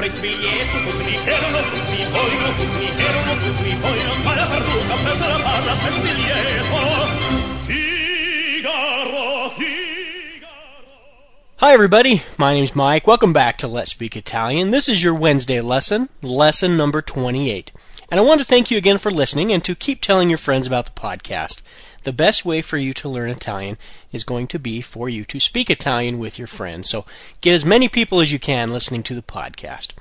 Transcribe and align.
Mi 0.00 0.08
mi 0.08 0.16
mi 0.16 0.92
mi 1.04 1.14
la 1.28 1.48
la. 1.52 1.60
Hi, 11.58 11.74
everybody. 11.74 12.22
My 12.38 12.54
name's 12.54 12.74
Mike. 12.74 13.06
Welcome 13.06 13.34
back 13.34 13.58
to 13.58 13.68
Let's 13.68 13.90
Speak 13.90 14.16
Italian. 14.16 14.70
This 14.70 14.88
is 14.88 15.02
your 15.02 15.14
Wednesday 15.14 15.60
lesson, 15.60 16.08
lesson 16.22 16.78
number 16.78 17.02
28. 17.02 17.70
And 18.10 18.18
I 18.18 18.22
want 18.22 18.40
to 18.40 18.46
thank 18.46 18.70
you 18.70 18.78
again 18.78 18.96
for 18.96 19.10
listening 19.10 19.52
and 19.52 19.62
to 19.64 19.74
keep 19.74 20.00
telling 20.00 20.30
your 20.30 20.38
friends 20.38 20.66
about 20.66 20.86
the 20.86 20.98
podcast. 20.98 21.60
The 22.02 22.12
best 22.12 22.44
way 22.44 22.62
for 22.62 22.78
you 22.78 22.94
to 22.94 23.08
learn 23.08 23.30
Italian 23.30 23.76
is 24.12 24.24
going 24.24 24.46
to 24.48 24.58
be 24.58 24.80
for 24.80 25.08
you 25.08 25.24
to 25.26 25.38
speak 25.38 25.68
Italian 25.68 26.18
with 26.18 26.38
your 26.38 26.46
friends. 26.46 26.88
So 26.88 27.04
get 27.40 27.54
as 27.54 27.64
many 27.64 27.88
people 27.88 28.20
as 28.20 28.32
you 28.32 28.38
can 28.38 28.72
listening 28.72 29.02
to 29.04 29.14
the 29.14 29.22
podcast. 29.22 29.92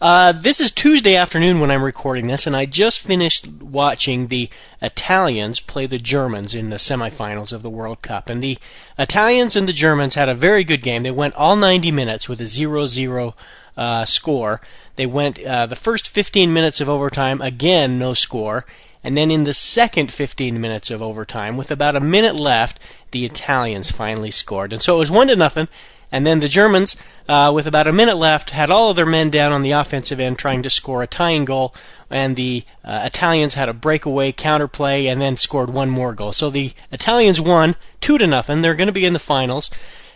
Uh, 0.00 0.32
this 0.32 0.60
is 0.60 0.70
Tuesday 0.70 1.16
afternoon 1.16 1.60
when 1.60 1.70
I'm 1.70 1.82
recording 1.82 2.28
this, 2.28 2.46
and 2.46 2.54
I 2.54 2.66
just 2.66 3.00
finished 3.00 3.48
watching 3.60 4.28
the 4.28 4.48
Italians 4.80 5.60
play 5.60 5.86
the 5.86 5.98
Germans 5.98 6.54
in 6.54 6.70
the 6.70 6.76
semifinals 6.76 7.52
of 7.52 7.62
the 7.62 7.70
World 7.70 8.02
Cup. 8.02 8.28
And 8.28 8.42
the 8.42 8.58
Italians 8.98 9.56
and 9.56 9.68
the 9.68 9.72
Germans 9.72 10.14
had 10.14 10.28
a 10.28 10.34
very 10.34 10.64
good 10.64 10.82
game. 10.82 11.02
They 11.02 11.10
went 11.10 11.34
all 11.34 11.56
90 11.56 11.90
minutes 11.90 12.28
with 12.28 12.40
a 12.40 12.46
0 12.46 12.86
0 12.86 13.34
uh, 13.76 14.04
score. 14.04 14.60
They 14.96 15.06
went 15.06 15.42
uh, 15.44 15.66
the 15.66 15.76
first 15.76 16.08
15 16.08 16.52
minutes 16.52 16.80
of 16.80 16.88
overtime, 16.88 17.40
again, 17.40 17.98
no 17.98 18.14
score. 18.14 18.66
And 19.04 19.16
then 19.16 19.30
in 19.30 19.44
the 19.44 19.54
second 19.54 20.12
15 20.12 20.60
minutes 20.60 20.90
of 20.90 21.00
overtime, 21.00 21.56
with 21.56 21.70
about 21.70 21.96
a 21.96 22.00
minute 22.00 22.36
left, 22.36 22.78
the 23.12 23.24
Italians 23.24 23.90
finally 23.90 24.30
scored. 24.30 24.72
And 24.72 24.82
so 24.82 24.96
it 24.96 24.98
was 24.98 25.10
1 25.10 25.28
to 25.28 25.36
nothing. 25.36 25.68
And 26.10 26.26
then 26.26 26.40
the 26.40 26.48
Germans, 26.48 26.96
uh, 27.28 27.52
with 27.54 27.66
about 27.66 27.86
a 27.86 27.92
minute 27.92 28.16
left, 28.16 28.50
had 28.50 28.70
all 28.70 28.90
of 28.90 28.96
their 28.96 29.06
men 29.06 29.28
down 29.28 29.52
on 29.52 29.62
the 29.62 29.72
offensive 29.72 30.18
end 30.18 30.38
trying 30.38 30.62
to 30.62 30.70
score 30.70 31.02
a 31.02 31.06
tying 31.06 31.44
goal. 31.44 31.74
And 32.10 32.34
the 32.34 32.64
uh, 32.82 33.02
Italians 33.04 33.54
had 33.54 33.68
a 33.68 33.74
breakaway 33.74 34.32
counterplay 34.32 35.04
and 35.04 35.20
then 35.20 35.36
scored 35.36 35.70
one 35.70 35.90
more 35.90 36.14
goal. 36.14 36.32
So 36.32 36.48
the 36.48 36.72
Italians 36.90 37.40
won 37.40 37.76
2 38.00 38.18
to 38.18 38.26
nothing. 38.26 38.62
They're 38.62 38.74
going 38.74 38.86
to 38.88 38.92
be 38.92 39.06
in 39.06 39.12
the 39.12 39.18
finals. 39.18 39.70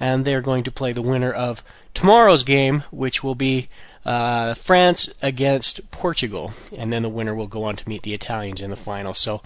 And 0.00 0.24
they're 0.24 0.40
going 0.40 0.64
to 0.64 0.72
play 0.72 0.92
the 0.92 1.02
winner 1.02 1.30
of 1.30 1.62
tomorrow's 1.92 2.42
game, 2.42 2.82
which 2.90 3.22
will 3.22 3.36
be 3.36 3.68
uh, 4.04 4.54
France 4.54 5.08
against 5.22 5.90
Portugal, 5.90 6.52
and 6.76 6.92
then 6.92 7.02
the 7.02 7.08
winner 7.08 7.34
will 7.34 7.46
go 7.46 7.64
on 7.64 7.76
to 7.76 7.88
meet 7.88 8.02
the 8.02 8.14
Italians 8.14 8.60
in 8.60 8.70
the 8.70 8.76
final. 8.76 9.14
So 9.14 9.36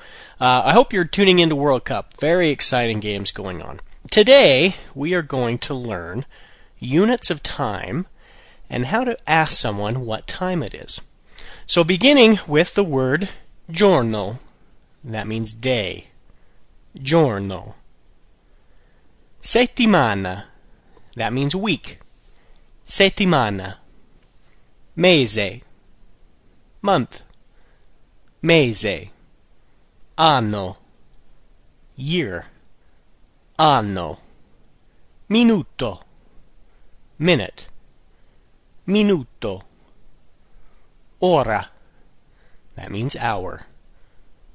uh, 0.41 0.63
I 0.65 0.73
hope 0.73 0.93
you're 0.93 1.05
tuning 1.05 1.39
into 1.39 1.57
World 1.57 1.85
Cup. 1.85 2.17
Very 2.19 2.51
exciting 2.51 3.01
games 3.01 3.31
going 3.31 3.63
on. 3.63 3.81
Today 4.11 4.75
we 4.95 5.15
are 5.15 5.23
going 5.23 5.59
to 5.59 5.75
learn 5.75 6.25
units 6.79 7.31
of 7.31 7.43
time 7.43 8.07
and 8.71 8.87
how 8.87 9.05
to 9.05 9.17
ask 9.29 9.53
someone 9.53 10.05
what 10.05 10.27
time 10.27 10.63
it 10.63 10.75
is. 10.75 11.01
So 11.67 11.85
beginning 11.85 12.39
with 12.47 12.75
the 12.75 12.85
word 12.85 13.29
giorno, 13.71 14.39
that 15.05 15.27
means 15.27 15.53
day. 15.53 16.07
Giorno. 17.01 17.77
Settimana, 19.43 20.45
that 21.15 21.33
means 21.33 21.55
week. 21.55 21.99
Settimana 22.87 23.77
mese 24.99 25.63
month. 26.83 27.23
Mese 28.43 29.11
anno. 30.17 30.77
Year. 31.95 32.47
Anno. 33.57 34.19
Minuto. 35.29 36.01
Minute. 37.19 37.69
Minuto. 38.89 39.63
Ora. 41.21 41.71
That 42.75 42.91
means 42.91 43.15
hour. 43.15 43.67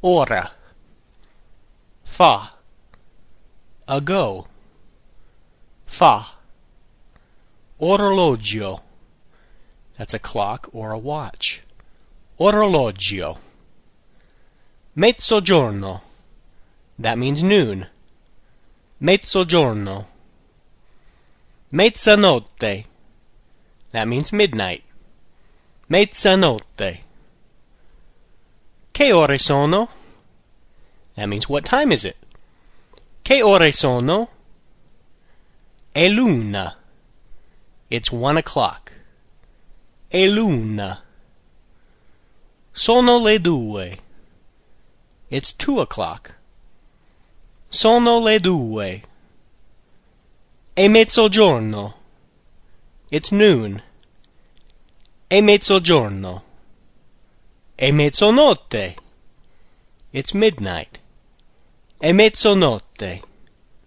Ora. 0.02 0.52
Fa. 2.04 2.52
Ago. 3.88 4.48
Fa. 5.86 6.34
Orologio 7.80 8.82
that's 10.04 10.14
a 10.14 10.20
clock 10.20 10.68
or 10.74 10.92
a 10.92 11.00
watch. 11.00 11.62
Orologio. 12.38 13.38
Mezzogiorno. 14.98 16.02
That 17.00 17.18
means 17.18 17.42
noon. 17.42 17.88
Mezzogiorno. 19.02 20.08
Mezzanotte. 21.72 22.84
That 23.94 24.10
means 24.10 24.34
midnight. 24.34 24.84
Mezzanotte. 25.90 27.00
Che 28.92 29.12
ore 29.14 29.38
sono? 29.38 29.88
That 31.16 31.30
means 31.30 31.48
what 31.48 31.64
time 31.64 31.94
is 31.94 32.04
it? 32.04 32.18
Che 33.24 33.42
ore 33.42 33.72
sono? 33.72 34.28
È 35.96 36.10
l'una. 36.10 36.76
It's 37.90 38.12
one 38.12 38.36
o'clock 38.36 38.92
è 40.14 40.28
l'una. 40.28 41.04
Sono 42.72 43.18
le 43.18 43.40
due. 43.40 43.98
It's 45.30 45.52
two 45.52 45.80
o'clock. 45.80 46.36
Sono 47.68 48.20
le 48.20 48.40
due. 48.40 49.02
È 50.76 50.88
mezzogiorno. 50.88 51.96
It's 53.10 53.32
noon. 53.32 53.82
È 55.28 55.42
mezzogiorno. 55.42 56.44
È 57.74 57.90
mezzanotte. 57.90 58.96
It's 60.12 60.34
midnight. 60.34 61.02
È 61.98 62.12
mezzanotte. 62.12 63.24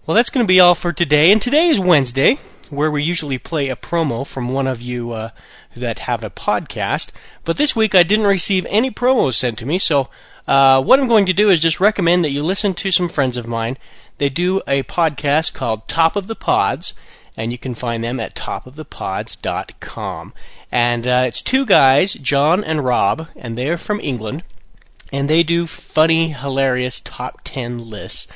Well, 0.05 0.17
that's 0.17 0.31
going 0.31 0.45
to 0.45 0.53
be 0.53 0.59
all 0.59 0.75
for 0.75 0.93
today, 0.93 1.31
and 1.31 1.41
today 1.41 1.69
is 1.69 1.79
Wednesday 1.79 2.37
where 2.71 2.91
we 2.91 3.03
usually 3.03 3.39
play 3.39 3.69
a 3.69 3.77
promo 3.77 4.27
from 4.27 4.49
one 4.53 4.67
of 4.67 4.83
you 4.83 5.13
uh, 5.13 5.31
that 5.77 6.01
have 6.01 6.25
a 6.25 6.31
podcast. 6.31 7.11
But 7.45 7.57
this 7.57 7.77
week 7.77 7.95
I 7.95 8.03
didn't 8.03 8.27
receive 8.27 8.67
any 8.69 8.91
promos 8.91 9.35
sent 9.35 9.59
to 9.59 9.67
me, 9.67 9.79
so 9.79 10.09
uh, 10.47 10.83
what 10.83 11.01
I'm 11.01 11.09
going 11.09 11.27
to 11.27 11.33
do 11.33 11.51
is 11.51 11.61
just 11.61 11.81
recommend 11.81 12.25
that 12.25 12.31
you 12.31 12.43
listen 12.43 12.75
to 12.75 12.91
some 12.91 13.09
friends 13.09 13.37
of 13.37 13.47
mine. 13.47 13.77
They 14.19 14.29
do 14.29 14.63
a 14.67 14.83
podcast 14.85 15.55
called 15.55 15.89
Top 15.89 16.17
of 16.17 16.27
the 16.27 16.35
Pods, 16.35 16.95
and 17.37 17.53
you 17.53 17.59
can 17.59 17.75
find 17.75 18.03
them 18.03 18.19
at 18.21 18.35
topofthepods.com. 18.35 20.33
And 20.73 21.07
uh, 21.07 21.25
it's 21.27 21.43
two 21.43 21.67
guys, 21.67 22.15
John 22.15 22.65
and 22.65 22.85
Rob, 22.85 23.29
and 23.37 23.57
they're 23.57 23.79
from 23.79 24.01
England, 24.01 24.43
and 25.13 25.29
they 25.29 25.43
do 25.43 25.67
funny, 25.67 26.31
hilarious 26.31 27.01
top 27.01 27.41
10 27.45 27.89
lists 27.91 28.27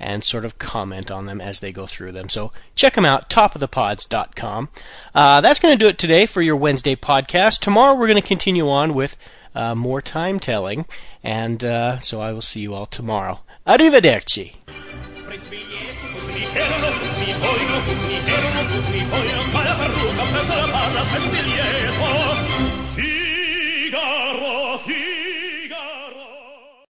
and 0.00 0.22
sort 0.22 0.44
of 0.44 0.58
comment 0.58 1.10
on 1.10 1.26
them 1.26 1.40
as 1.40 1.60
they 1.60 1.72
go 1.72 1.86
through 1.86 2.12
them. 2.12 2.28
So 2.28 2.52
check 2.74 2.94
them 2.94 3.04
out, 3.04 3.28
topofthepods.com. 3.28 4.68
Uh, 5.14 5.40
that's 5.40 5.60
going 5.60 5.76
to 5.76 5.78
do 5.78 5.88
it 5.88 5.98
today 5.98 6.26
for 6.26 6.42
your 6.42 6.56
Wednesday 6.56 6.96
podcast. 6.96 7.60
Tomorrow 7.60 7.94
we're 7.94 8.06
going 8.06 8.20
to 8.20 8.26
continue 8.26 8.68
on 8.68 8.94
with 8.94 9.16
uh, 9.54 9.74
more 9.74 10.00
time 10.00 10.38
telling, 10.38 10.86
and 11.22 11.64
uh, 11.64 11.98
so 11.98 12.20
I 12.20 12.32
will 12.32 12.42
see 12.42 12.60
you 12.60 12.74
all 12.74 12.86
tomorrow. 12.86 13.40
Arrivederci. 13.66 14.54